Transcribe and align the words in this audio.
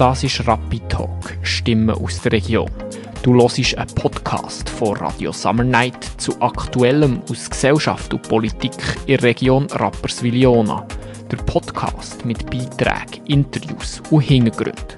Das 0.00 0.24
ist 0.24 0.48
Rapid 0.48 0.88
Talk, 0.88 1.36
Stimmen 1.42 1.90
aus 1.90 2.22
der 2.22 2.32
Region. 2.32 2.70
Du 3.22 3.34
hörst 3.34 3.76
einen 3.76 3.94
Podcast 3.94 4.66
von 4.66 4.96
Radio 4.96 5.30
Summer 5.30 5.62
Night 5.62 6.02
zu 6.16 6.40
Aktuellem 6.40 7.20
aus 7.28 7.50
Gesellschaft 7.50 8.14
und 8.14 8.26
Politik 8.26 8.72
in 9.00 9.18
der 9.18 9.24
Region 9.24 9.66
Rapperswil-Jona. 9.66 10.88
Der 11.30 11.36
Podcast 11.36 12.24
mit 12.24 12.50
Beiträgen, 12.50 13.26
Interviews 13.26 14.00
und 14.10 14.22
Hintergründen. 14.22 14.96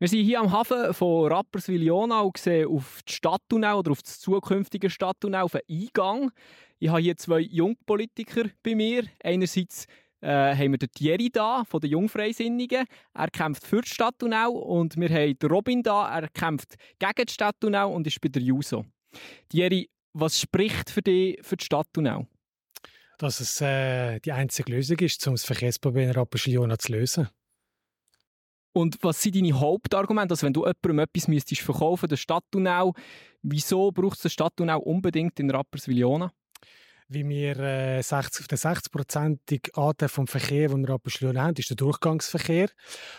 Wir 0.00 0.08
sind 0.08 0.24
hier 0.24 0.40
am 0.40 0.50
Hafen 0.50 0.92
von 0.92 1.30
Rapperswil-Jona 1.30 2.22
und 2.22 2.36
sehen 2.36 2.66
auf 2.66 2.98
die 3.08 3.12
Stadttunnel 3.12 3.74
oder 3.74 3.92
auf 3.92 4.02
das 4.02 4.18
zukünftige 4.18 4.90
Stadttunnel 4.90 5.42
auf 5.42 5.52
den 5.52 5.60
Eingang. 5.70 6.32
Ich 6.80 6.88
habe 6.88 7.00
hier 7.00 7.16
zwei 7.16 7.38
Jungpolitiker 7.38 8.46
bei 8.64 8.74
mir. 8.74 9.04
Einerseits 9.22 9.86
äh, 10.20 10.54
haben 10.54 10.72
wir 10.72 10.78
den 10.78 10.90
Thierry 10.90 11.30
da, 11.32 11.64
von 11.64 11.80
den 11.80 11.90
Jungfreisinnigen. 11.90 12.84
Er 13.14 13.30
kämpft 13.30 13.66
für 13.66 13.80
die 13.80 13.90
Stadttunnel. 13.90 14.48
Und 14.48 14.96
wir 14.96 15.08
haben 15.08 15.38
den 15.38 15.50
Robin 15.50 15.82
da, 15.82 16.18
er 16.18 16.28
kämpft 16.28 16.74
gegen 16.98 17.26
die 17.26 17.32
Stadttunnel 17.32 17.84
und 17.84 18.06
ist 18.06 18.20
bei 18.20 18.28
der 18.28 18.42
Juso. 18.42 18.84
Thierry, 19.48 19.88
was 20.12 20.40
spricht 20.40 20.90
für 20.90 21.02
dich 21.02 21.38
für 21.42 21.56
die 21.56 21.64
Stadttunnel? 21.64 22.26
Dass 23.18 23.40
es 23.40 23.60
äh, 23.60 24.18
die 24.20 24.32
einzige 24.32 24.72
Lösung 24.72 24.98
ist, 24.98 25.26
um 25.26 25.34
das 25.34 25.44
Verkehrsproblem 25.44 26.08
in 26.08 26.14
Rapperswil 26.14 26.76
zu 26.78 26.92
lösen. 26.92 27.28
Und 28.72 28.98
was 29.02 29.20
sind 29.20 29.34
deine 29.34 29.58
Hauptargumente? 29.58 30.32
Also 30.32 30.46
wenn 30.46 30.52
du 30.52 30.60
jemandem 30.60 31.00
etwas 31.00 31.28
müsstest 31.28 31.62
verkaufen, 31.62 32.08
den 32.08 32.16
Stadttunnel, 32.16 32.92
wieso 33.42 33.90
braucht 33.90 34.16
es 34.16 34.22
den 34.22 34.30
Stadttunnel 34.30 34.76
unbedingt 34.76 35.38
in 35.40 35.50
Rapperswil-Jona? 35.50 36.32
Wie 37.10 37.28
wir 37.28 37.58
äh, 37.58 38.02
60, 38.02 38.46
den 38.46 38.56
60-prozentigen 38.56 39.74
Anteil 39.74 40.08
vom 40.08 40.26
Verkehr, 40.28 40.68
den 40.68 40.86
wir 40.86 40.94
abgeschlossen 40.94 41.40
haben, 41.40 41.56
ist 41.56 41.68
der 41.68 41.76
Durchgangsverkehr. 41.76 42.68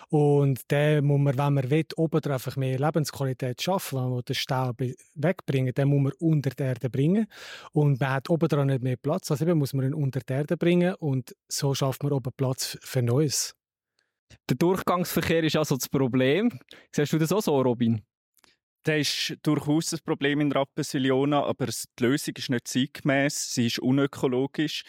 Und 0.09 0.71
den 0.71 1.05
muss 1.05 1.19
man, 1.19 1.37
wenn 1.37 1.53
man 1.53 1.69
will, 1.69 1.85
oben 1.97 2.23
einfach 2.31 2.55
mehr 2.55 2.79
Lebensqualität 2.79 3.61
schaffen, 3.61 3.99
wenn 3.99 4.09
man 4.09 4.21
den 4.21 4.35
Stau 4.35 4.71
wegbringen 5.15 5.73
den 5.73 5.89
muss 5.89 6.01
man 6.01 6.13
unter 6.19 6.51
die 6.51 6.63
Erde 6.63 6.89
bringen. 6.89 7.27
Und 7.73 7.99
man 7.99 8.11
hat 8.11 8.29
oben 8.29 8.47
dran 8.47 8.67
nicht 8.67 8.81
mehr 8.81 8.95
Platz. 8.95 9.29
Also 9.29 9.45
eben 9.45 9.59
muss 9.59 9.73
man 9.73 9.85
ihn 9.85 9.93
unter 9.93 10.21
die 10.21 10.33
Erde 10.33 10.55
bringen 10.55 10.95
und 10.95 11.35
so 11.49 11.75
schafft 11.75 12.03
man 12.03 12.13
oben 12.13 12.31
Platz 12.35 12.77
für 12.81 13.01
Neues. 13.01 13.55
Der 14.49 14.55
Durchgangsverkehr 14.55 15.43
ist 15.43 15.57
also 15.57 15.75
das 15.75 15.89
Problem. 15.89 16.49
Siehst 16.95 17.11
du 17.11 17.17
das 17.17 17.33
auch 17.33 17.41
so, 17.41 17.61
Robin? 17.61 18.01
Das 18.83 18.97
ist 18.97 19.37
durchaus 19.43 19.93
ein 19.93 19.99
Problem 20.03 20.41
in 20.41 20.51
Rapperswil-Jona, 20.51 21.43
aber 21.43 21.67
die 21.67 22.03
Lösung 22.03 22.33
ist 22.35 22.49
nicht 22.49 22.67
zeitgemäß, 22.67 23.53
sie 23.53 23.67
ist 23.67 23.77
unökologisch 23.77 24.83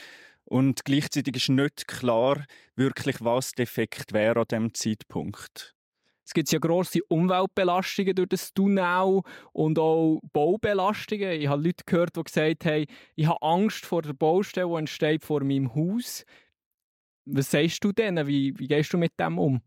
und 0.45 0.87
gleichzeitig 0.87 1.37
ist 1.37 1.51
nicht 1.51 1.87
klar, 1.87 2.47
wirklich 2.75 3.17
was 3.21 3.53
der 3.53 3.65
Effekt 3.65 4.15
wäre 4.15 4.41
an 4.41 4.47
diesem 4.51 4.75
Zeitpunkt. 4.75 5.75
Es 6.25 6.33
gibt 6.33 6.51
ja 6.51 6.59
grosse 6.59 7.01
Umweltbelastungen 7.09 8.15
durch 8.15 8.29
das 8.29 8.55
Tunnel 8.55 9.21
und 9.53 9.79
auch 9.79 10.21
Baubelastungen. 10.33 11.33
Ich 11.33 11.49
habe 11.49 11.63
Leute 11.63 11.85
gehört, 11.85 12.17
die 12.17 12.23
gesagt 12.23 12.65
haben, 12.65 12.87
ich 13.17 13.27
habe 13.27 13.43
Angst 13.43 13.85
vor 13.85 14.01
der 14.01 14.15
Baustelle, 14.15 14.69
die 14.69 14.75
entsteht 14.75 15.23
vor 15.23 15.45
meinem 15.45 15.75
Haus. 15.75 16.25
Was 17.27 17.51
sagst 17.51 17.85
du 17.85 17.93
denn? 17.93 18.27
Wie, 18.27 18.59
wie 18.59 18.69
gehst 18.69 18.93
du 18.95 18.99
mit 18.99 19.13
dem 19.21 19.39
um? 19.39 19.61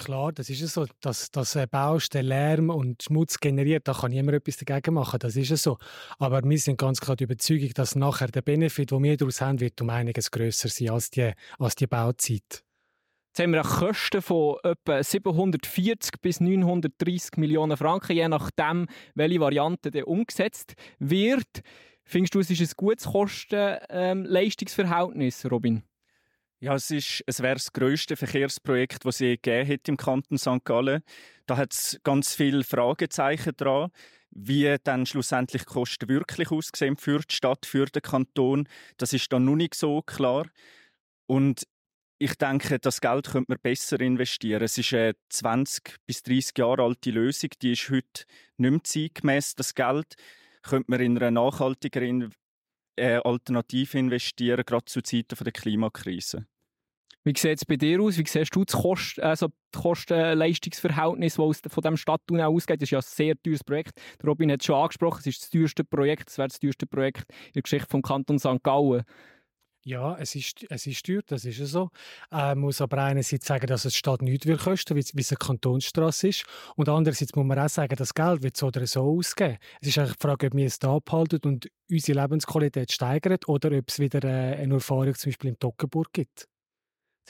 Klar, 0.00 0.32
das 0.32 0.48
ist 0.48 0.66
so, 0.66 0.86
dass 1.02 1.30
das 1.30 1.58
Baustelle 1.70 2.30
Lärm 2.30 2.70
und 2.70 3.02
Schmutz 3.02 3.38
generiert, 3.38 3.86
da 3.86 3.92
kann 3.92 4.12
niemand 4.12 4.38
etwas 4.38 4.56
dagegen 4.56 4.94
machen, 4.94 5.18
das 5.18 5.36
ist 5.36 5.54
so. 5.62 5.76
Aber 6.18 6.42
wir 6.42 6.58
sind 6.58 6.78
ganz 6.78 7.02
klar 7.02 7.16
der 7.16 7.26
Überzeugung, 7.26 7.68
dass 7.74 7.96
nachher 7.96 8.28
der 8.28 8.40
Benefit, 8.40 8.92
den 8.92 9.02
wir 9.02 9.18
daraus 9.18 9.42
haben, 9.42 9.60
wird 9.60 9.78
um 9.82 9.90
einiges 9.90 10.30
grösser 10.30 10.70
sein 10.70 10.88
als 10.88 11.10
die, 11.10 11.30
als 11.58 11.74
die 11.74 11.86
Bauzeit. 11.86 12.64
Jetzt 13.28 13.40
haben 13.40 13.52
wir 13.52 13.60
Kosten 13.60 14.22
von 14.22 14.56
etwa 14.62 15.02
740 15.02 16.12
bis 16.22 16.40
930 16.40 17.36
Millionen 17.36 17.76
Franken, 17.76 18.16
je 18.16 18.26
nachdem, 18.26 18.86
welche 19.14 19.40
Variante 19.40 19.90
dann 19.90 20.04
umgesetzt 20.04 20.76
wird. 20.98 21.60
Findest 22.04 22.34
du, 22.34 22.40
es 22.40 22.48
ist 22.48 22.62
ein 22.62 22.72
gutes 22.74 23.04
Kosten-Leistungsverhältnis, 23.04 25.44
ähm, 25.44 25.50
Robin? 25.50 25.82
Ja, 26.62 26.74
es, 26.74 26.90
ist, 26.90 27.24
es 27.26 27.40
wäre 27.40 27.54
das 27.54 27.72
grösste 27.72 28.16
Verkehrsprojekt, 28.16 29.06
das 29.06 29.14
es 29.14 29.20
je 29.20 29.36
gegeben 29.36 29.72
hat 29.72 29.88
im 29.88 29.96
Kanton 29.96 30.36
St. 30.36 30.62
Gallen. 30.62 31.02
Da 31.46 31.56
hat 31.56 31.72
es 31.72 31.98
ganz 32.04 32.34
viele 32.34 32.64
Fragezeichen 32.64 33.54
dran, 33.56 33.90
wie 34.30 34.76
dann 34.84 35.06
schlussendlich 35.06 35.62
die 35.62 35.72
Kosten 35.72 36.08
wirklich 36.10 36.50
aussehen 36.50 36.98
für 36.98 37.20
die 37.20 37.34
Stadt, 37.34 37.64
für 37.64 37.86
den 37.86 38.02
Kanton. 38.02 38.68
Das 38.98 39.14
ist 39.14 39.32
dann 39.32 39.46
noch 39.46 39.56
nicht 39.56 39.74
so 39.74 40.02
klar. 40.02 40.46
Und 41.26 41.66
ich 42.18 42.34
denke, 42.34 42.78
das 42.78 43.00
Geld 43.00 43.30
könnte 43.30 43.52
man 43.52 43.58
besser 43.62 43.98
investieren. 43.98 44.62
Es 44.62 44.76
ist 44.76 44.92
eine 44.92 45.14
20 45.30 45.96
bis 46.06 46.22
30 46.22 46.58
Jahre 46.58 46.82
alte 46.82 47.10
Lösung, 47.10 47.48
die 47.62 47.72
ist 47.72 47.88
heute 47.88 48.24
nicht 48.58 48.70
mehr 48.70 48.84
zeitgemäß. 48.84 49.54
Das 49.54 49.74
Geld 49.74 50.14
könnte 50.62 50.90
man 50.90 51.00
in 51.00 51.16
einer 51.16 51.30
nachhaltigeren 51.30 52.34
äh, 52.96 53.20
Alternative 53.24 53.98
investieren, 53.98 54.62
gerade 54.64 54.84
zu 54.84 55.02
Zeiten 55.02 55.42
der 55.42 55.52
Klimakrise. 55.52 56.46
Wie 57.22 57.34
sieht 57.36 57.58
es 57.58 57.66
bei 57.66 57.76
dir 57.76 58.00
aus? 58.00 58.16
Wie 58.16 58.26
siehst 58.26 58.56
du 58.56 58.64
das 58.64 58.80
Kost, 58.80 59.20
also 59.20 59.48
Kosten-Leistungsverhältnis, 59.76 61.34
das 61.34 61.60
von 61.72 61.82
diesem 61.82 61.96
Stadttunnel 61.98 62.46
ausgeht? 62.46 62.80
Das 62.80 62.86
ist 62.86 62.92
ja 62.92 62.98
ein 62.98 63.02
sehr 63.02 63.34
teures 63.42 63.62
Projekt. 63.62 64.00
Robin 64.24 64.50
hat 64.50 64.60
es 64.60 64.66
schon 64.66 64.76
angesprochen, 64.76 65.18
es 65.20 65.26
ist 65.26 65.42
das 65.42 65.50
teuerste 65.50 65.84
Projekt, 65.84 66.30
es 66.30 66.38
wäre 66.38 66.48
das 66.48 66.58
teuerste 66.58 66.86
Projekt 66.86 67.30
in 67.48 67.52
der 67.56 67.62
Geschichte 67.62 67.88
des 67.88 68.02
Kantons 68.02 68.42
St. 68.42 68.62
Gallen. 68.62 69.04
Ja, 69.82 70.14
es 70.18 70.34
ist, 70.34 70.66
es 70.68 70.86
ist 70.86 71.06
teuer, 71.06 71.22
das 71.26 71.46
ist 71.46 71.56
so. 71.58 71.90
Man 72.30 72.52
äh, 72.52 72.54
muss 72.54 72.82
aber 72.82 72.98
einerseits 72.98 73.46
sagen, 73.46 73.66
dass 73.66 73.86
es 73.86 73.94
die 73.94 73.98
Stadt 73.98 74.20
nichts 74.20 74.46
will 74.46 74.58
kosten, 74.58 74.94
wie 74.94 75.00
es 75.00 75.30
eine 75.30 75.38
Kantonsstraße 75.38 76.28
ist. 76.28 76.44
Und 76.76 76.90
andererseits 76.90 77.34
muss 77.34 77.46
man 77.46 77.58
auch 77.58 77.68
sagen, 77.68 77.96
das 77.96 78.12
Geld 78.12 78.42
wird 78.42 78.58
so 78.58 78.66
oder 78.66 78.86
so 78.86 79.00
ausgeben. 79.00 79.56
Es 79.80 79.88
ist 79.88 79.98
eigentlich 79.98 80.16
die 80.16 80.20
Frage, 80.20 80.46
ob 80.48 80.54
wir 80.54 80.66
es 80.66 80.78
da 80.78 80.96
abhalten 80.96 81.40
und 81.44 81.70
unsere 81.90 82.20
Lebensqualität 82.20 82.92
steigert 82.92 83.48
oder 83.48 83.70
ob 83.76 83.88
es 83.88 83.98
wieder 83.98 84.22
äh, 84.22 84.56
eine 84.56 84.74
Erfahrung 84.74 85.14
zum 85.14 85.30
Beispiel 85.30 85.50
in 85.50 85.58
Toggenburg 85.58 86.12
gibt. 86.12 86.49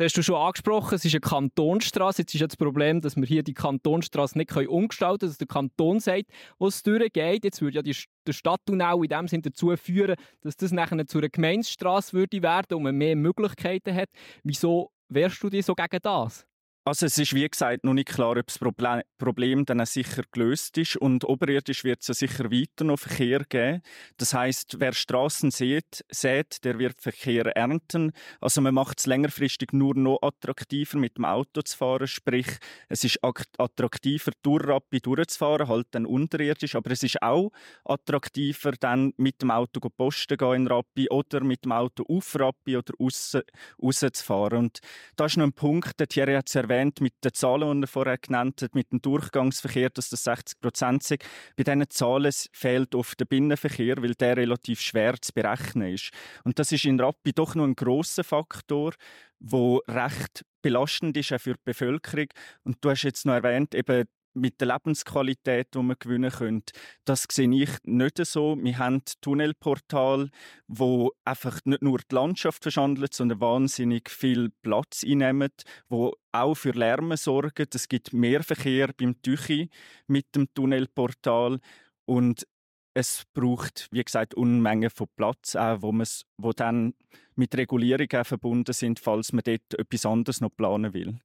Das 0.00 0.06
hast 0.06 0.16
du 0.16 0.22
schon 0.22 0.36
angesprochen, 0.36 0.94
es 0.94 1.04
ist 1.04 1.12
eine 1.12 1.20
Kantonstraße. 1.20 2.22
Jetzt 2.22 2.34
ist 2.34 2.40
das 2.40 2.56
Problem, 2.56 3.02
dass 3.02 3.16
wir 3.16 3.26
hier 3.26 3.42
die 3.42 3.52
Kantonstraße 3.52 4.38
nicht 4.38 4.56
umgestalten 4.56 5.18
können, 5.18 5.30
dass 5.30 5.36
der 5.36 5.46
Kanton 5.46 6.00
sagt, 6.00 6.30
wo 6.58 6.68
es 6.68 6.82
durchgeht. 6.82 7.44
Jetzt 7.44 7.60
würde 7.60 7.76
ja 7.76 7.82
die, 7.82 7.94
der 8.26 8.32
Stadttunnel 8.32 8.94
in 9.02 9.08
dem 9.10 9.28
Sinne 9.28 9.42
dazu 9.42 9.76
führen, 9.76 10.16
dass 10.40 10.56
das 10.56 10.72
nachher 10.72 11.06
zu 11.06 11.18
einer 11.18 11.28
Gemeindestraße 11.28 12.14
würde 12.14 12.76
und 12.76 12.82
man 12.82 12.96
mehr 12.96 13.14
Möglichkeiten 13.14 13.94
hat. 13.94 14.08
Wieso 14.42 14.90
wärst 15.10 15.42
du 15.42 15.50
dir 15.50 15.62
so 15.62 15.74
gegen 15.74 16.00
das? 16.00 16.46
Also 16.90 17.06
es 17.06 17.18
ist 17.18 17.36
wie 17.36 17.48
gesagt 17.48 17.84
noch 17.84 17.94
nicht 17.94 18.08
klar, 18.08 18.36
ob 18.36 18.48
das 18.48 18.58
Problem 18.58 19.64
dann 19.64 19.86
sicher 19.86 20.24
gelöst 20.32 20.76
ist 20.76 20.96
und 20.96 21.24
oberirdisch 21.24 21.84
wird 21.84 22.00
es 22.00 22.18
sicher 22.18 22.50
weiter 22.50 22.82
noch 22.82 22.98
Verkehr 22.98 23.44
geben. 23.48 23.82
Das 24.16 24.34
heißt, 24.34 24.80
wer 24.80 24.92
Straßen 24.92 25.52
sieht, 25.52 26.04
sät, 26.10 26.64
der 26.64 26.80
wird 26.80 27.00
Verkehr 27.00 27.46
ernten. 27.56 28.10
Also 28.40 28.60
man 28.60 28.74
macht 28.74 28.98
es 28.98 29.06
längerfristig 29.06 29.72
nur 29.72 29.94
noch 29.94 30.18
attraktiver 30.20 30.98
mit 30.98 31.16
dem 31.16 31.26
Auto 31.26 31.62
zu 31.62 31.78
fahren, 31.78 32.08
sprich 32.08 32.48
es 32.88 33.04
ist 33.04 33.20
attraktiver 33.22 34.32
durch 34.42 34.66
Rappi 34.66 34.98
durchzufahren, 34.98 35.68
halt 35.68 35.86
dann 35.92 36.06
unterirdisch, 36.06 36.74
aber 36.74 36.90
es 36.90 37.04
ist 37.04 37.22
auch 37.22 37.52
attraktiver 37.84 38.72
dann 38.72 39.12
mit 39.16 39.42
dem 39.42 39.52
Auto 39.52 39.78
posten 39.90 40.36
gehen 40.36 40.54
in 40.54 40.66
Rappi 40.66 41.08
oder 41.08 41.44
mit 41.44 41.64
dem 41.64 41.70
Auto 41.70 42.02
auf 42.08 42.34
Rappi 42.36 42.76
oder 42.76 42.94
raus, 43.00 43.36
raus 43.80 44.00
zu 44.00 44.24
fahren. 44.24 44.58
Und 44.58 44.80
da 45.14 45.26
ist 45.26 45.36
noch 45.36 45.46
ein 45.46 45.52
Punkt, 45.52 46.00
der 46.00 46.08
Thierry 46.08 46.34
hat 46.34 46.52
erwähnt, 46.52 46.79
mit 47.00 47.14
den 47.24 47.32
Zahlen, 47.32 47.80
die 47.80 47.84
er 47.84 47.88
vorher 47.88 48.18
genannt 48.18 48.62
hat, 48.62 48.74
mit 48.74 48.92
dem 48.92 49.00
Durchgangsverkehr, 49.02 49.90
dass 49.90 50.10
das 50.10 50.24
60 50.24 50.60
Prozent 50.60 51.02
sind. 51.02 51.24
Bei 51.56 51.64
diesen 51.64 51.88
Zahlen 51.90 52.32
fehlt 52.52 52.94
oft 52.94 53.18
der 53.20 53.24
Binnenverkehr, 53.24 53.96
weil 54.02 54.14
der 54.14 54.36
relativ 54.36 54.80
schwer 54.80 55.14
zu 55.20 55.32
berechnen 55.32 55.94
ist. 55.94 56.10
Und 56.44 56.58
das 56.58 56.72
ist 56.72 56.84
in 56.84 57.00
Rappi 57.00 57.32
doch 57.32 57.54
noch 57.54 57.64
ein 57.64 57.76
großer 57.76 58.24
Faktor, 58.24 58.94
wo 59.38 59.82
recht 59.88 60.44
belastend 60.62 61.16
ist 61.16 61.32
auch 61.32 61.40
für 61.40 61.54
die 61.54 61.62
Bevölkerung. 61.64 62.26
Und 62.64 62.84
du 62.84 62.90
hast 62.90 63.02
jetzt 63.02 63.24
noch 63.26 63.34
erwähnt, 63.34 63.74
eben 63.74 64.06
mit 64.34 64.60
der 64.60 64.68
Lebensqualität, 64.68 65.74
die 65.74 65.82
man 65.82 65.96
gewinnen 65.98 66.30
könnte. 66.30 66.72
Das 67.04 67.26
sehe 67.30 67.52
ich 67.52 67.70
nicht 67.84 68.24
so. 68.24 68.56
Wir 68.60 68.78
haben 68.78 69.02
Tunnelportal, 69.20 70.30
wo 70.68 71.12
einfach 71.24 71.60
nicht 71.64 71.82
nur 71.82 71.98
die 71.98 72.14
Landschaft 72.14 72.62
verschandelt, 72.62 73.14
sondern 73.14 73.40
wahnsinnig 73.40 74.10
viel 74.10 74.50
Platz 74.62 75.04
einnehmen, 75.04 75.50
wo 75.88 76.14
auch 76.32 76.54
für 76.54 76.72
Lärm 76.72 77.16
sorgen. 77.16 77.66
Es 77.72 77.88
gibt 77.88 78.12
mehr 78.12 78.42
Verkehr 78.42 78.90
beim 78.96 79.20
Tüchi 79.22 79.68
mit 80.06 80.34
dem 80.34 80.52
Tunnelportal 80.54 81.60
und 82.06 82.46
es 82.94 83.24
braucht, 83.34 83.88
wie 83.92 84.02
gesagt, 84.02 84.34
Unmengen 84.34 84.90
von 84.90 85.06
Platz, 85.16 85.54
auch, 85.54 85.82
wo, 85.82 85.92
wo 86.38 86.52
dann 86.52 86.94
mit 87.36 87.54
Regulierungen 87.54 88.24
verbunden 88.24 88.72
sind, 88.72 88.98
falls 88.98 89.32
man 89.32 89.42
dort 89.44 89.78
etwas 89.78 90.06
anderes 90.06 90.40
noch 90.40 90.50
planen 90.50 90.92
will. 90.92 91.20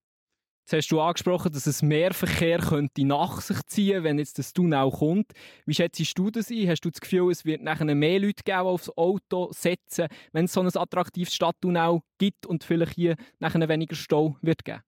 Jetzt 0.66 0.74
hast 0.74 0.88
du 0.88 1.00
angesprochen, 1.00 1.52
dass 1.54 1.68
es 1.68 1.84
mehr 1.84 2.12
Verkehr 2.12 2.58
könnte 2.58 3.06
nach 3.06 3.40
sich 3.40 3.64
ziehen 3.68 4.04
wenn 4.04 4.18
jetzt 4.18 4.40
das 4.40 4.52
Tunnel 4.52 4.90
kommt. 4.90 5.32
Wie 5.68 5.76
schätzt 5.76 6.18
du 6.18 6.32
das 6.32 6.50
ein? 6.50 6.68
Hast 6.68 6.82
du 6.82 6.90
das 6.90 7.02
Gefühl, 7.02 7.30
es 7.30 7.46
wird 7.46 7.62
nachher 7.62 7.86
mehr 7.94 8.20
Leute 8.20 8.42
geben, 8.44 8.62
die 8.62 8.66
aufs 8.66 8.90
Auto 8.98 9.52
setzen, 9.52 10.08
wenn 10.32 10.46
es 10.46 10.54
so 10.54 10.62
ein 10.62 10.76
attraktives 10.76 11.36
Stadttunnel 11.36 12.00
gibt 12.18 12.48
und 12.48 12.64
vielleicht 12.64 12.96
hier 12.96 13.16
nachher 13.38 13.70
weniger 13.70 13.96
Stau 13.96 14.38
wird 14.42 14.66
geben? 14.66 14.82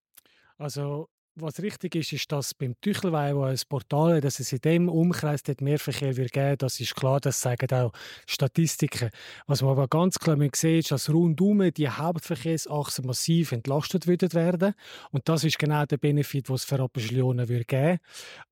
Also 0.57 1.09
was 1.39 1.61
richtig 1.61 1.95
ist, 1.95 2.13
ist, 2.13 2.31
dass 2.31 2.53
beim 2.53 2.75
Tüchelweih, 2.81 3.35
wo 3.35 3.43
ein 3.43 3.59
Portal 3.69 4.21
dass 4.21 4.39
es 4.39 4.51
in 4.51 4.59
dem 4.61 4.89
Umkreis 4.89 5.43
dort 5.43 5.61
mehr 5.61 5.79
Verkehr 5.79 6.17
wird 6.17 6.31
geben. 6.31 6.57
Das 6.57 6.79
ist 6.79 6.95
klar, 6.95 7.19
das 7.19 7.39
sagen 7.39 7.71
auch 7.71 7.91
Statistiken. 8.25 9.09
Was 9.45 9.61
man 9.61 9.71
aber 9.71 9.87
ganz 9.87 10.19
klar 10.19 10.37
sieht, 10.53 10.79
ist, 10.79 10.91
dass 10.91 11.09
rundum 11.09 11.71
die 11.73 11.89
Hauptverkehrsachsen 11.89 13.05
massiv 13.05 13.51
entlastet 13.51 14.07
werden. 14.07 14.73
Und 15.11 15.29
das 15.29 15.43
ist 15.43 15.59
genau 15.59 15.85
der 15.85 15.97
Benefit, 15.97 16.49
den 16.49 16.55
es 16.55 16.65
für 16.65 16.77
wird 16.77 17.67
geben. 17.67 17.99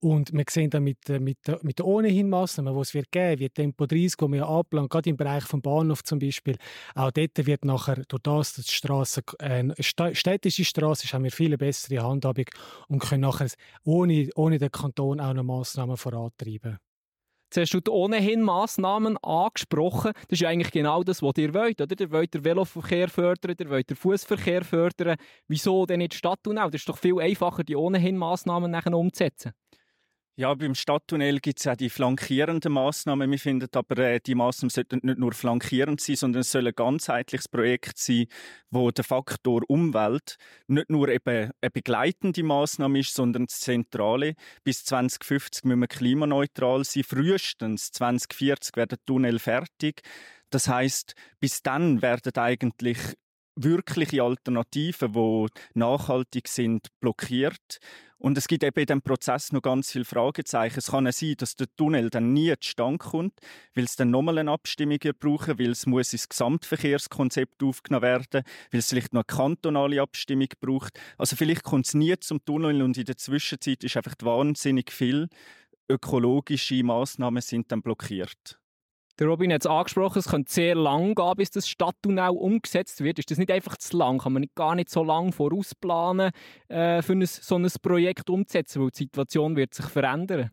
Und 0.00 0.32
wir 0.32 0.44
sehen 0.48 0.70
dann 0.70 0.84
mit, 0.84 1.08
mit, 1.08 1.38
mit 1.62 1.78
den 1.78 1.86
ohnehin 1.86 2.28
Massnahmen, 2.28 2.74
die 2.74 2.80
es 2.80 2.94
wird 2.94 3.10
geben, 3.10 3.40
wie 3.40 3.48
Tempo 3.48 3.86
30, 3.86 4.14
wo 4.20 4.28
wir 4.28 4.46
anplanen, 4.46 4.88
gerade 4.88 5.10
im 5.10 5.16
Bereich 5.16 5.44
vom 5.44 5.60
Bahnhof 5.60 6.04
zum 6.04 6.18
Beispiel, 6.18 6.56
auch 6.94 7.10
dort 7.10 7.46
wird 7.46 7.64
nachher, 7.64 8.02
durch 8.08 8.22
das, 8.22 8.54
dass 8.54 8.66
die 8.66 8.72
Strasse, 8.72 9.22
äh, 9.38 9.64
städtische 9.80 10.64
Straße 10.64 11.04
ist, 11.04 11.14
haben 11.14 11.24
wir 11.24 11.32
viele 11.32 11.58
bessere 11.58 12.02
Handhabung 12.02 12.46
und 12.88 13.00
können 13.00 13.22
nachher 13.22 13.48
ohne, 13.84 14.28
ohne 14.34 14.58
den 14.58 14.70
Kanton 14.70 15.20
auch 15.20 15.34
noch 15.34 15.42
Massnahmen 15.42 15.96
vorantreiben. 15.96 16.78
Jetzt 17.54 17.72
hast 17.72 17.86
du 17.86 17.92
ohnehin 17.92 18.42
Massnahmen 18.42 19.16
angesprochen. 19.18 20.12
Das 20.14 20.32
ist 20.32 20.40
ja 20.40 20.48
eigentlich 20.48 20.72
genau 20.72 21.04
das, 21.04 21.22
was 21.22 21.32
ihr 21.38 21.54
wollt. 21.54 21.80
Oder? 21.80 21.94
Ihr 21.98 22.10
wollt 22.10 22.34
den 22.34 22.44
Veloverkehr 22.44 23.08
fördern, 23.08 23.54
ihr 23.58 23.70
wollt 23.70 23.88
den 23.88 23.96
Fußverkehr 23.96 24.64
fördern. 24.64 25.16
Wieso 25.46 25.86
denn 25.86 25.98
nicht 25.98 26.14
Stadttunnel? 26.14 26.64
Das 26.64 26.80
ist 26.80 26.88
doch 26.88 26.98
viel 26.98 27.20
einfacher, 27.20 27.62
die 27.62 27.76
ohnehin 27.76 28.16
Massnahmen 28.16 28.70
nachher 28.72 28.94
umzusetzen. 28.94 29.52
Ja, 30.38 30.52
beim 30.52 30.74
Stadttunnel 30.74 31.40
gibt 31.40 31.60
es 31.60 31.66
auch 31.66 31.76
die 31.76 31.88
flankierenden 31.88 32.70
Massnahmen. 32.70 33.30
Wir 33.30 33.38
finden 33.38 33.70
aber, 33.72 33.96
äh, 33.96 34.20
die 34.20 34.34
Massnahmen 34.34 34.68
sollten 34.68 35.00
nicht 35.02 35.18
nur 35.18 35.32
flankierend 35.32 35.98
sein, 35.98 36.16
sondern 36.16 36.42
es 36.42 36.52
soll 36.52 36.66
ein 36.66 36.74
ganzheitliches 36.74 37.48
Projekt 37.48 37.96
sein, 37.96 38.26
wo 38.70 38.90
der 38.90 39.04
Faktor 39.04 39.62
Umwelt 39.66 40.36
nicht 40.66 40.90
nur 40.90 41.08
eben 41.08 41.52
eine 41.62 41.70
begleitende 41.70 42.42
Massnahme 42.42 42.98
ist, 42.98 43.14
sondern 43.14 43.46
das 43.46 43.60
Zentrale. 43.60 44.34
Bis 44.62 44.84
2050 44.84 45.64
müssen 45.64 45.80
wir 45.80 45.88
klimaneutral 45.88 46.84
sein. 46.84 47.04
Frühestens 47.04 47.92
2040 47.92 48.76
werden 48.76 48.98
Tunnel 49.06 49.38
fertig. 49.38 50.02
Das 50.50 50.68
heißt, 50.68 51.14
bis 51.40 51.62
dann 51.62 52.02
werden 52.02 52.36
eigentlich 52.36 52.98
wirkliche 53.56 54.22
Alternativen, 54.22 55.12
die 55.14 55.46
nachhaltig 55.72 56.46
sind, 56.46 56.88
blockiert. 57.00 57.78
Und 58.18 58.38
es 58.38 58.48
gibt 58.48 58.64
eben 58.64 58.80
in 58.80 58.86
diesem 58.86 59.02
Prozess 59.02 59.52
noch 59.52 59.62
ganz 59.62 59.92
viele 59.92 60.04
Fragezeichen. 60.04 60.78
Es 60.78 60.90
kann 60.90 61.10
sein, 61.12 61.34
dass 61.36 61.56
der 61.56 61.66
Tunnel 61.76 62.08
dann 62.10 62.32
nie 62.32 62.54
zustande 62.58 62.98
kommt, 62.98 63.34
weil 63.74 63.84
es 63.84 63.96
dann 63.96 64.10
nochmal 64.10 64.38
eine 64.38 64.50
Abstimmung 64.50 64.98
brauchen 65.20 65.58
weil 65.58 65.70
es 65.70 65.86
muss 65.86 66.12
ins 66.12 66.28
Gesamtverkehrskonzept 66.28 67.62
aufgenommen 67.62 68.02
werden, 68.02 68.42
weil 68.70 68.80
es 68.80 68.88
vielleicht 68.88 69.12
noch 69.12 69.24
eine 69.28 69.36
kantonale 69.36 70.00
Abstimmung 70.00 70.48
braucht. 70.60 70.98
Also 71.18 71.36
vielleicht 71.36 71.62
kommt 71.62 71.86
es 71.86 71.94
nie 71.94 72.16
zum 72.18 72.44
Tunnel 72.44 72.82
und 72.82 72.96
in 72.96 73.04
der 73.04 73.16
Zwischenzeit 73.16 73.84
ist 73.84 73.96
einfach 73.96 74.14
wahnsinnig 74.22 74.90
viel 74.90 75.28
ökologische 75.88 76.82
Maßnahmen 76.82 77.42
sind 77.42 77.70
dann 77.70 77.82
blockiert. 77.82 78.58
Der 79.18 79.28
Robin 79.28 79.50
hat 79.50 79.62
es 79.62 79.66
angesprochen, 79.66 80.18
es 80.18 80.28
könnte 80.28 80.52
sehr 80.52 80.74
lang 80.74 81.14
gehen, 81.14 81.32
bis 81.36 81.50
das 81.50 81.66
Stadttunnel 81.66 82.30
umgesetzt 82.30 83.02
wird. 83.02 83.18
Ist 83.18 83.30
das 83.30 83.38
nicht 83.38 83.50
einfach 83.50 83.78
zu 83.78 83.96
lang? 83.96 84.18
Kann 84.18 84.34
man 84.34 84.42
nicht, 84.42 84.54
gar 84.54 84.74
nicht 84.74 84.90
so 84.90 85.02
lange 85.02 85.32
vorausplanen, 85.32 86.32
äh, 86.68 87.00
für 87.00 87.14
ein, 87.14 87.24
so 87.24 87.56
ein 87.56 87.66
Projekt 87.80 88.28
umzusetzen, 88.28 88.82
weil 88.82 88.90
die 88.90 89.04
Situation 89.04 89.56
wird 89.56 89.72
sich 89.72 89.86
verändern? 89.86 90.50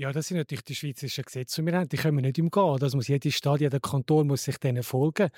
Ja, 0.00 0.12
das 0.12 0.28
sind 0.28 0.38
natürlich 0.38 0.64
die 0.64 0.74
schweizerischen 0.74 1.24
Gesetze, 1.24 1.60
die 1.60 1.66
wir 1.66 1.78
haben. 1.78 1.88
Die 1.90 1.98
können 1.98 2.16
wir 2.16 2.22
nicht 2.22 2.40
umgehen. 2.40 2.78
Das 2.80 2.94
muss 2.94 3.08
jede 3.08 3.30
Stadt, 3.30 3.60
jeder 3.60 3.80
Kanton 3.80 4.28
muss 4.28 4.44
sich 4.44 4.56
denen 4.56 4.82
folgen. 4.82 5.28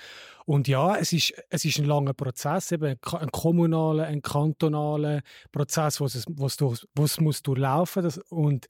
Und 0.46 0.68
ja, 0.68 0.94
es 0.96 1.12
ist, 1.12 1.34
es 1.50 1.64
ist 1.64 1.80
ein 1.80 1.84
langer 1.84 2.14
Prozess, 2.14 2.70
eben 2.70 2.94
ein 3.02 3.30
kommunaler, 3.32 4.04
ein 4.04 4.22
kantonaler 4.22 5.22
Prozess, 5.50 6.00
wo 6.00 6.04
es, 6.04 6.24
wo 6.28 6.46
es, 6.46 6.56
durch, 6.58 6.86
wo 6.94 7.02
es 7.02 7.18
muss 7.18 7.42
durchlaufen. 7.42 8.04
Das, 8.04 8.18
und 8.18 8.68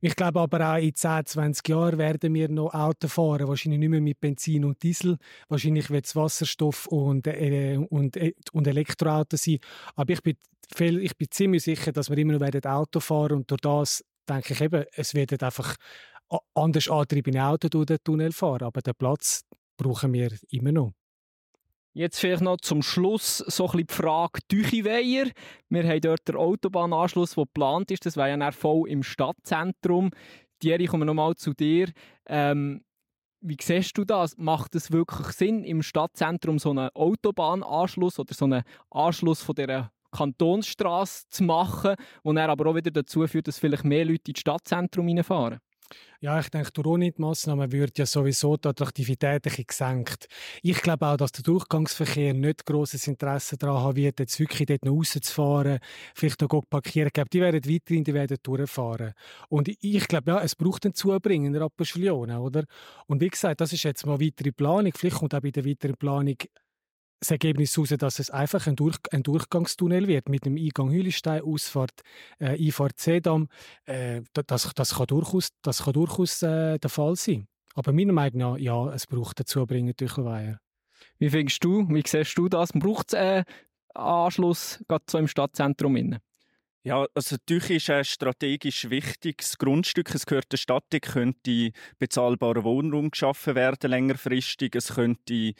ich 0.00 0.14
glaube 0.14 0.38
aber 0.38 0.74
auch 0.74 0.78
in 0.78 0.94
10, 0.94 1.26
20 1.26 1.68
Jahren 1.68 1.98
werden 1.98 2.32
wir 2.34 2.48
noch 2.48 2.72
Auto 2.72 3.08
fahren, 3.08 3.48
wahrscheinlich 3.48 3.80
nicht 3.80 3.88
mehr 3.88 4.00
mit 4.00 4.20
Benzin 4.20 4.64
und 4.64 4.80
Diesel. 4.84 5.18
Wahrscheinlich 5.48 5.90
wird 5.90 6.06
es 6.06 6.14
Wasserstoff 6.14 6.86
und, 6.86 7.26
äh, 7.26 7.80
und, 7.90 8.16
äh, 8.16 8.34
und 8.52 8.68
Elektroauto 8.68 9.36
sein. 9.36 9.58
Aber 9.96 10.12
ich 10.12 10.22
bin, 10.22 10.36
viel, 10.72 11.00
ich 11.00 11.16
bin 11.16 11.26
ziemlich 11.32 11.64
sicher, 11.64 11.90
dass 11.90 12.10
wir 12.10 12.18
immer 12.18 12.38
noch 12.38 12.64
Auto 12.64 13.00
fahren 13.00 13.38
und 13.38 13.50
durch 13.50 13.60
das 13.60 14.04
denke 14.28 14.52
ich 14.54 14.60
eben, 14.60 14.84
es 14.94 15.14
wird 15.14 15.42
einfach 15.42 15.76
anders 16.54 16.88
antriebene 16.88 17.44
Autos 17.44 17.70
durch 17.70 17.86
den 17.86 17.98
Tunnel 18.02 18.32
fahren, 18.32 18.62
aber 18.62 18.80
den 18.80 18.94
Platz 18.94 19.42
brauchen 19.76 20.12
wir 20.12 20.30
immer 20.50 20.72
noch. 20.72 20.92
Jetzt 21.94 22.20
vielleicht 22.20 22.42
noch 22.42 22.56
zum 22.56 22.82
Schluss 22.82 23.38
so 23.38 23.64
ein 23.64 23.72
bisschen 23.72 23.86
die 23.86 23.94
Frage 23.94 24.40
Tüchiweier. 24.48 25.30
Wir 25.68 25.86
haben 25.86 26.00
dort 26.00 26.26
den 26.26 26.36
Autobahnanschluss, 26.36 27.34
der 27.34 27.44
geplant 27.44 27.90
ist. 27.90 28.06
Das 28.06 28.16
wäre 28.16 28.30
ja 28.30 28.36
dann 28.38 28.52
voll 28.52 28.88
im 28.88 29.02
Stadtzentrum. 29.02 30.10
Thierry, 30.58 30.86
kommen 30.86 31.02
wir 31.02 31.06
nochmal 31.06 31.34
zu 31.34 31.52
dir. 31.52 31.90
Ähm, 32.26 32.82
wie 33.42 33.58
siehst 33.60 33.98
du 33.98 34.04
das? 34.04 34.38
Macht 34.38 34.74
es 34.74 34.90
wirklich 34.90 35.26
Sinn, 35.28 35.64
im 35.64 35.82
Stadtzentrum 35.82 36.58
so 36.58 36.70
einen 36.70 36.88
Autobahnanschluss 36.94 38.18
oder 38.18 38.32
so 38.32 38.46
einen 38.46 38.62
Anschluss 38.90 39.42
von 39.42 39.54
dieser 39.54 39.92
Kantonsstraße 40.12 41.24
zu 41.30 41.44
machen, 41.44 41.94
wo 42.22 42.32
dann 42.32 42.50
aber 42.50 42.70
auch 42.70 42.74
wieder 42.74 42.90
dazu 42.90 43.26
führt, 43.26 43.48
dass 43.48 43.58
vielleicht 43.58 43.84
mehr 43.84 44.04
Leute 44.04 44.30
ins 44.30 44.40
Stadtzentrum 44.40 45.08
reinfahren. 45.08 45.58
Ja, 46.20 46.38
ich 46.38 46.50
denke, 46.50 46.70
durch 46.72 46.86
ohne 46.86 47.10
die 47.10 47.20
Massnahmen 47.20 47.72
wird 47.72 47.98
ja 47.98 48.06
sowieso 48.06 48.56
die 48.56 48.68
Attraktivität 48.68 49.44
ein 49.44 49.64
gesenkt. 49.66 50.26
Ich 50.62 50.80
glaube 50.80 51.06
auch, 51.06 51.16
dass 51.16 51.32
der 51.32 51.42
Durchgangsverkehr 51.42 52.32
nicht 52.32 52.64
grosses 52.64 53.08
Interesse 53.08 53.56
daran 53.56 53.82
haben 53.82 53.96
wird, 53.96 54.20
jetzt 54.20 54.38
wirklich 54.38 54.66
dort 54.66 54.84
noch 54.84 54.92
rauszufahren, 54.92 55.80
vielleicht 56.14 56.40
noch 56.40 56.62
parkieren. 56.70 57.08
Ich 57.08 57.12
glaube, 57.12 57.28
die 57.30 57.40
werden 57.40 57.60
weiterhin, 57.68 58.04
die 58.04 58.14
werden 58.14 58.36
durchfahren. 58.40 59.14
Und 59.48 59.68
ich 59.68 60.06
glaube, 60.06 60.30
ja, 60.30 60.40
es 60.42 60.54
braucht 60.54 60.84
einen 60.84 60.94
Zubringen 60.94 61.46
in 61.46 61.52
der 61.54 61.62
Rapperswil 61.62 62.12
oder? 62.12 62.64
Und 63.06 63.20
wie 63.20 63.28
gesagt, 63.28 63.60
das 63.60 63.72
ist 63.72 63.82
jetzt 63.82 64.06
mal 64.06 64.20
weitere 64.20 64.52
Planung. 64.52 64.92
Vielleicht 64.94 65.16
kommt 65.16 65.34
auch 65.34 65.40
bei 65.40 65.50
der 65.50 65.64
weiteren 65.64 65.96
Planung 65.96 66.36
das 67.22 67.30
Ergebnis 67.30 67.76
heraus, 67.76 67.90
dass 67.90 68.18
es 68.18 68.30
einfach 68.30 68.66
ein, 68.66 68.76
Durch 68.76 68.98
ein 69.12 69.22
Durchgangstunnel 69.22 70.08
wird 70.08 70.28
mit 70.28 70.44
dem 70.44 70.56
Eingang 70.56 70.90
Hülistein, 70.90 71.42
Ausfahrt, 71.42 72.02
äh, 72.40 72.58
Einfahrt 72.58 72.98
Seedam. 72.98 73.48
Äh, 73.84 74.22
das, 74.32 74.72
das 74.74 74.96
kann 74.96 75.06
durchaus, 75.06 75.50
das 75.62 75.84
kann 75.84 75.92
durchaus 75.92 76.42
äh, 76.42 76.78
der 76.78 76.90
Fall 76.90 77.14
sein. 77.16 77.46
Aber 77.74 77.92
meiner 77.92 78.12
Meinung 78.12 78.38
nach, 78.38 78.58
ja, 78.58 78.92
es 78.92 79.06
braucht 79.06 79.38
dazu 79.38 79.64
bringen 79.66 79.94
Weiher. 79.98 80.58
Wie 81.18 81.30
findest 81.30 81.62
du, 81.64 81.88
wie 81.88 82.02
siehst 82.04 82.36
du 82.36 82.48
das? 82.48 82.72
Braucht 82.72 83.12
es 83.12 83.14
äh, 83.14 83.44
Anschluss 83.94 84.82
gerade 84.88 85.04
so 85.08 85.18
im 85.18 85.28
Stadtzentrum? 85.28 85.96
Innen? 85.96 86.18
Ja, 86.84 87.06
also 87.14 87.36
natürlich 87.36 87.70
ist 87.70 87.90
ein 87.90 88.04
strategisch 88.04 88.90
wichtiges 88.90 89.56
Grundstück. 89.56 90.12
Es 90.12 90.26
gehört 90.26 90.50
der 90.50 90.56
Stadt, 90.56 90.84
könnte 91.00 91.70
bezahlbarer 92.00 92.64
Wohnraum 92.64 93.12
geschaffen 93.12 93.54
werden 93.54 93.88
längerfristig. 93.88 94.74
Es 94.74 94.94
könnte 94.94 95.54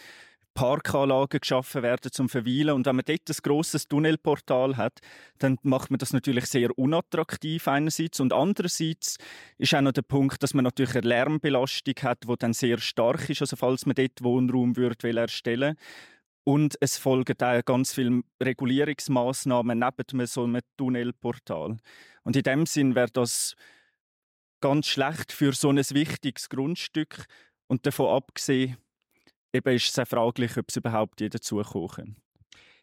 Parkanlagen 0.55 1.41
geschaffen 1.41 1.83
werden 1.83 2.13
zum 2.13 2.29
Verweilen. 2.29 2.71
Und 2.75 2.87
wenn 2.87 2.97
man 2.97 3.05
dort 3.05 3.29
ein 3.29 3.37
grosses 3.43 3.89
Tunnelportal 3.89 4.77
hat, 4.77 5.01
dann 5.39 5.59
macht 5.63 5.91
man 5.91 5.99
das 5.99 6.13
natürlich 6.13 6.47
sehr 6.47 6.77
unattraktiv 6.79 7.67
einerseits. 7.69 8.21
Und 8.21 8.33
andererseits 8.33 9.17
ist 9.59 9.75
auch 9.75 9.81
noch 9.81 9.93
der 9.93 10.03
Punkt, 10.03 10.43
dass 10.43 10.55
man 10.55 10.65
natürlich 10.65 10.95
eine 10.97 11.09
Lärmbelastung 11.09 11.95
hat, 12.03 12.25
die 12.29 12.35
dann 12.39 12.53
sehr 12.53 12.79
stark 12.79 13.29
ist, 13.31 13.41
also 13.41 13.57
falls 13.57 13.87
man 13.87 13.95
dort 13.95 14.23
Wohnraum 14.23 14.77
würde 14.77 15.17
erstellen 15.17 15.77
und 16.45 16.77
es 16.81 16.99
folgen 16.99 17.41
auch 17.41 17.65
ganz 17.65 17.95
viele 17.95 18.23
Regulierungsmaßnahmen 18.43 19.79
neben 19.79 20.27
so 20.27 20.45
einem 20.45 20.61
Tunnelportal. 20.77 21.77
Und 22.25 22.37
in 22.37 22.43
dem 22.43 22.67
Sinn 22.67 22.95
wäre 22.95 23.11
das 23.11 23.55
ganz 24.61 24.87
schlecht 24.87 25.33
für 25.33 25.53
so 25.53 25.71
ein 25.71 25.77
wichtiges 25.77 26.49
Grundstück. 26.49 27.27
Und 27.69 27.87
davon 27.87 28.15
abgesehen, 28.15 28.77
eben 29.53 29.75
ist 29.75 29.87
es 29.87 29.95
sehr 29.95 30.07
fraglich, 30.07 30.57
ob 30.57 30.67
es 30.69 30.77
überhaupt 30.77 31.21
jeder 31.21 31.41
zukommen 31.41 31.89
kann. 31.89 32.17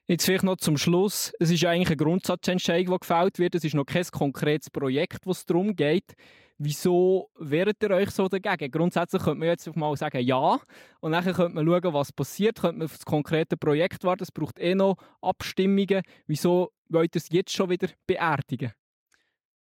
Jetzt 0.07 0.25
vielleicht 0.25 0.43
noch 0.43 0.57
zum 0.57 0.77
Schluss. 0.77 1.31
Es 1.39 1.51
ist 1.51 1.63
eigentlich 1.65 1.89
eine 1.89 1.97
Grundsatzentscheidung, 1.97 2.95
die 2.95 2.99
gefällt 2.99 3.37
wird. 3.37 3.53
Es 3.53 3.63
ist 3.63 3.75
noch 3.75 3.85
kein 3.85 4.03
konkretes 4.05 4.71
Projekt, 4.71 5.25
wo 5.25 5.31
es 5.31 5.45
darum 5.45 5.75
geht. 5.75 6.15
Wieso 6.57 7.29
wehrt 7.37 7.83
ihr 7.83 7.91
euch 7.91 8.09
so 8.09 8.27
dagegen? 8.27 8.71
Grundsätzlich 8.71 9.21
könnte 9.21 9.39
man 9.39 9.49
jetzt 9.49 9.73
mal 9.75 9.95
sagen, 9.95 10.19
ja. 10.21 10.59
Und 10.99 11.11
dann 11.11 11.23
könnte 11.23 11.49
man 11.49 11.65
schauen, 11.65 11.93
was 11.93 12.11
passiert. 12.11 12.59
Könnte 12.59 12.79
man 12.79 12.85
auf 12.85 12.95
das 12.95 13.05
konkrete 13.05 13.55
Projekt 13.55 14.03
warten. 14.03 14.23
Es 14.23 14.31
braucht 14.31 14.57
eh 14.57 14.73
noch 14.73 14.97
Abstimmungen. 15.21 16.01
Wieso 16.25 16.71
wollt 16.89 17.15
ihr 17.15 17.19
es 17.19 17.29
jetzt 17.29 17.53
schon 17.53 17.69
wieder 17.69 17.89
beerdigen? 18.07 18.73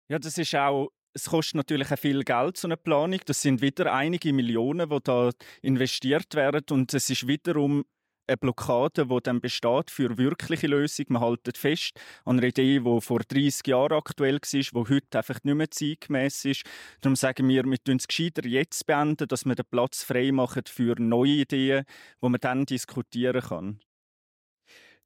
Ja, 0.08 0.20
das 0.20 0.38
ist 0.38 0.54
auch 0.54 0.90
es 1.16 1.30
kostet 1.30 1.54
natürlich 1.54 1.90
auch 1.90 1.98
viel 1.98 2.22
Geld, 2.24 2.58
so 2.58 2.68
eine 2.68 2.76
Planung. 2.76 3.20
Das 3.24 3.40
sind 3.40 3.62
wieder 3.62 3.92
einige 3.92 4.34
Millionen, 4.34 4.90
die 4.90 4.98
da 5.02 5.30
investiert 5.62 6.34
werden. 6.34 6.64
Und 6.70 6.92
es 6.92 7.08
ist 7.08 7.26
wiederum 7.26 7.86
eine 8.26 8.36
Blockade, 8.36 9.06
die 9.06 9.18
dann 9.22 9.40
besteht 9.40 9.90
für 9.90 10.18
wirkliche 10.18 10.66
Lösung. 10.66 11.06
Man 11.08 11.22
haltet 11.22 11.56
fest 11.56 11.98
an 12.26 12.36
einer 12.38 12.48
Idee, 12.48 12.80
die 12.80 13.00
vor 13.00 13.20
30 13.20 13.66
Jahren 13.66 13.96
aktuell 13.96 14.34
war, 14.34 14.84
die 14.84 14.94
heute 14.94 15.18
einfach 15.18 15.38
nicht 15.42 15.54
mehr 15.54 15.70
zeitgemäß 15.70 16.44
ist. 16.44 16.64
Darum 17.00 17.16
sagen 17.16 17.48
wir, 17.48 17.64
wir 17.64 17.82
tun 17.82 17.96
es 17.96 18.08
gescheiter 18.08 18.46
jetzt 18.46 18.86
beenden, 18.86 19.26
dass 19.26 19.46
wir 19.46 19.54
den 19.54 19.64
Platz 19.70 20.02
frei 20.02 20.32
machen 20.32 20.64
für 20.66 20.96
neue 20.98 21.42
Ideen, 21.42 21.84
die 22.22 22.28
man 22.28 22.40
dann 22.40 22.66
diskutieren 22.66 23.40
kann. 23.40 23.80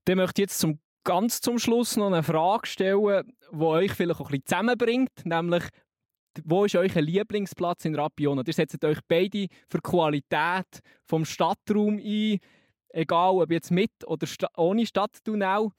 Dann 0.06 0.16
möchte 0.16 0.42
jetzt 0.42 0.58
zum 0.58 0.80
ganz 1.04 1.40
zum 1.40 1.58
Schluss 1.58 1.96
noch 1.96 2.08
eine 2.08 2.22
Frage 2.22 2.66
stellen, 2.66 3.32
die 3.52 3.60
euch 3.62 3.92
vielleicht 3.92 4.20
auch 4.20 4.30
ein 4.30 4.40
bisschen 4.40 4.46
zusammenbringt, 4.46 5.24
nämlich 5.24 5.64
wo 6.44 6.64
ist 6.64 6.76
euer 6.76 6.88
Lieblingsplatz 7.00 7.84
in 7.84 7.94
Rapiona? 7.94 8.42
Ihr 8.46 8.52
setzt 8.52 8.84
euch 8.84 8.98
beide 9.08 9.48
für 9.68 9.78
die 9.78 9.90
Qualität 9.90 10.80
vom 11.04 11.24
Stadtraum 11.24 11.98
ein, 11.98 12.38
egal 12.90 13.34
ob 13.34 13.50
jetzt 13.50 13.70
mit 13.70 13.92
oder 14.06 14.26
sta 14.26 14.48
ohne 14.56 14.86
Stadttunnel. 14.86 15.70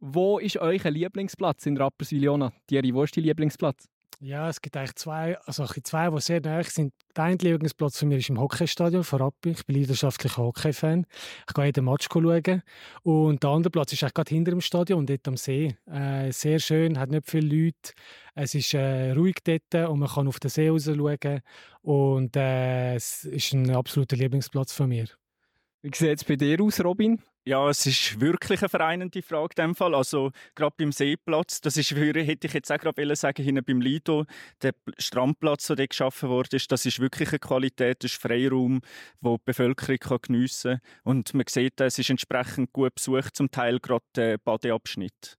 Wo 0.00 0.38
ist 0.38 0.56
euer 0.58 0.90
Lieblingsplatz 0.90 1.66
in 1.66 1.76
Rapperswil-Jona? 1.76 2.52
Thierry, 2.68 2.94
wo 2.94 3.02
ist 3.02 3.16
dein 3.16 3.24
Lieblingsplatz? 3.24 3.88
Ja, 4.20 4.48
es 4.48 4.60
gibt 4.60 4.76
eigentlich 4.76 4.94
zwei, 4.96 5.38
also 5.40 5.64
zwei, 5.64 6.10
die 6.10 6.20
sehr 6.20 6.40
nahe 6.40 6.64
sind. 6.64 6.92
Der 7.18 7.24
eine 7.24 7.36
Lieblingsplatz 7.36 7.98
von 7.98 8.10
mir 8.10 8.18
ist 8.18 8.28
im 8.28 8.38
Hockeystadion 8.38 9.02
von 9.02 9.20
Rappi. 9.20 9.50
Ich 9.50 9.66
bin 9.66 9.74
leidenschaftlicher 9.74 10.40
Hockey-Fan. 10.40 11.04
Ich 11.48 11.52
gehe 11.52 11.64
jeden 11.64 11.84
Match 11.84 12.06
schauen. 12.08 12.62
Und 13.02 13.42
der 13.42 13.50
andere 13.50 13.72
Platz 13.72 13.92
ist 13.92 14.04
eigentlich 14.04 14.14
gerade 14.14 14.28
hinter 14.32 14.50
dem 14.52 14.60
Stadion, 14.60 15.04
dort 15.04 15.26
am 15.26 15.36
See. 15.36 15.74
Äh, 15.90 16.30
sehr 16.30 16.60
schön, 16.60 16.96
hat 16.96 17.10
nicht 17.10 17.28
viele 17.28 17.64
Leute. 17.64 17.92
Es 18.36 18.54
ist 18.54 18.72
äh, 18.72 19.10
ruhig 19.10 19.38
dort 19.42 19.90
und 19.90 19.98
man 19.98 20.08
kann 20.08 20.28
auf 20.28 20.38
den 20.38 20.48
See 20.48 20.68
raus 20.68 20.84
schauen. 20.84 21.40
Und 21.82 22.36
äh, 22.36 22.94
es 22.94 23.24
ist 23.24 23.52
ein 23.52 23.68
absoluter 23.74 24.14
Lieblingsplatz 24.14 24.72
von 24.72 24.88
mir. 24.88 25.06
Wie 25.82 25.90
sieht 25.92 26.18
es 26.18 26.24
bei 26.24 26.36
dir 26.36 26.62
aus, 26.62 26.78
Robin? 26.84 27.20
Ja, 27.48 27.66
es 27.70 27.86
ist 27.86 28.20
wirklich 28.20 28.60
eine 28.60 28.68
vereinende 28.68 29.22
Frage 29.22 29.54
in 29.56 29.68
dem 29.68 29.74
Fall. 29.74 29.94
Also 29.94 30.32
gerade 30.54 30.74
beim 30.76 30.92
Seeplatz, 30.92 31.62
das 31.62 31.78
ist, 31.78 31.92
hätte 31.92 32.46
ich 32.46 32.52
jetzt 32.52 32.70
auch 32.70 32.76
gerade 32.76 33.16
sagen, 33.16 33.42
hinten 33.42 33.64
beim 33.64 33.80
Lido, 33.80 34.26
der 34.60 34.74
Strandplatz, 34.98 35.68
der 35.68 35.76
dort 35.76 35.88
geschaffen 35.88 36.28
wurde, 36.28 36.58
das 36.68 36.84
ist 36.84 37.00
wirklich 37.00 37.30
eine 37.30 37.38
Qualität, 37.38 38.04
das 38.04 38.12
ist 38.12 38.20
Freiraum, 38.20 38.82
wo 39.22 39.38
die 39.38 39.44
Bevölkerung 39.46 39.96
kann 39.96 40.18
geniessen 40.20 40.72
kann. 40.72 41.00
Und 41.04 41.32
man 41.32 41.46
sieht, 41.48 41.80
es 41.80 41.98
ist 41.98 42.10
entsprechend 42.10 42.70
gut 42.74 42.96
besucht, 42.96 43.34
zum 43.34 43.50
Teil 43.50 43.80
gerade 43.80 44.04
der 44.14 44.36
Badeabschnitt. 44.36 45.38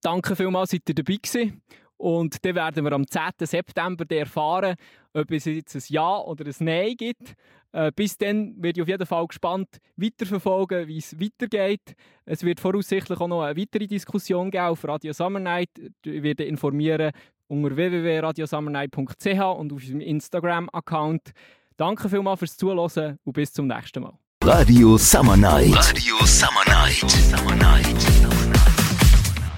Danke 0.00 0.34
vielmals, 0.34 0.70
seid 0.70 0.88
ihr 0.88 0.94
dabei 0.96 1.18
gewesen. 1.22 1.62
Und 1.98 2.44
dann 2.44 2.54
werden 2.54 2.84
wir 2.84 2.92
am 2.92 3.06
10. 3.06 3.22
September 3.40 4.04
erfahren, 4.10 4.76
ob 5.14 5.30
es 5.30 5.46
jetzt 5.46 5.74
ein 5.74 5.82
Ja 5.88 6.18
oder 6.18 6.44
ein 6.44 6.54
Nein 6.58 6.94
gibt. 6.96 7.34
Äh, 7.72 7.92
bis 7.94 8.16
dann 8.16 8.54
werde 8.56 8.80
ich 8.80 8.82
auf 8.82 8.88
jeden 8.88 9.06
Fall 9.06 9.26
gespannt 9.26 9.68
weiterverfolgen, 9.96 10.88
wie 10.88 10.98
es 10.98 11.18
weitergeht. 11.18 11.94
Es 12.24 12.42
wird 12.42 12.60
voraussichtlich 12.60 13.20
auch 13.20 13.28
noch 13.28 13.42
eine 13.42 13.60
weitere 13.60 13.86
Diskussion 13.86 14.50
geben 14.50 14.64
auf 14.64 14.84
Radio 14.84 15.12
Summer 15.12 15.40
Night. 15.40 15.70
Ich 16.04 16.22
werde 16.22 16.44
informieren 16.44 17.12
unter 17.48 17.76
www.radiosummernight.ch 17.76 19.26
und 19.26 19.72
auf 19.72 19.78
unserem 19.78 20.00
Instagram-Account. 20.00 21.32
Danke 21.76 22.08
vielmals 22.08 22.38
fürs 22.38 22.56
Zuhören 22.56 23.18
und 23.24 23.32
bis 23.32 23.52
zum 23.52 23.66
nächsten 23.66 24.02
Mal. 24.02 24.18
Radio 24.42 24.96
Summer 24.96 25.36
Night. 25.36 25.74
Radio 25.74 26.16
Summer 26.24 26.64
Night. 26.66 27.10
Summer 27.10 27.56
Night. 27.56 28.75